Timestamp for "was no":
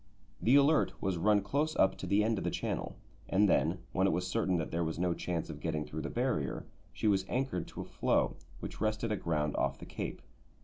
4.83-5.13